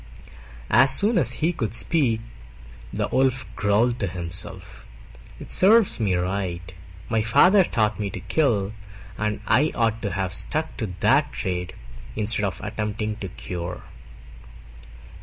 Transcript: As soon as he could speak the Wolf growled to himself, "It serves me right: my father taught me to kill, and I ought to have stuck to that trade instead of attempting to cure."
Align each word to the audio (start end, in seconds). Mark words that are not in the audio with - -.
As 0.71 0.91
soon 0.91 1.19
as 1.19 1.31
he 1.45 1.53
could 1.53 1.75
speak 1.75 2.21
the 2.91 3.07
Wolf 3.09 3.45
growled 3.55 3.99
to 3.99 4.07
himself, 4.07 4.87
"It 5.39 5.51
serves 5.51 5.99
me 5.99 6.15
right: 6.15 6.73
my 7.07 7.21
father 7.21 7.63
taught 7.63 7.99
me 7.99 8.09
to 8.09 8.19
kill, 8.21 8.73
and 9.15 9.41
I 9.45 9.71
ought 9.75 10.01
to 10.01 10.09
have 10.13 10.33
stuck 10.33 10.75
to 10.77 10.87
that 11.01 11.31
trade 11.33 11.75
instead 12.15 12.45
of 12.45 12.59
attempting 12.63 13.17
to 13.17 13.27
cure." 13.27 13.83